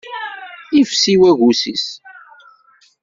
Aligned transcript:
Ifsi 0.81 1.13
waggus-is. 1.21 1.85